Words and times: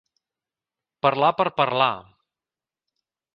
Parlar 1.07 1.29
per 1.41 1.47
parlar. 1.59 1.91